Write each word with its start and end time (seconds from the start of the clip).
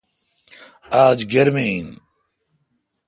آج 1.03 1.19
گرمی 1.31 1.65
این۔ 1.69 1.89